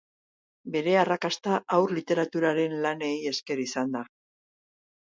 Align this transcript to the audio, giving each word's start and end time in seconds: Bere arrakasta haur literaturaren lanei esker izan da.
Bere 0.75 0.95
arrakasta 1.01 1.59
haur 1.77 1.93
literaturaren 1.99 2.75
lanei 2.87 3.13
esker 3.35 3.65
izan 3.69 3.97
da. 3.99 4.05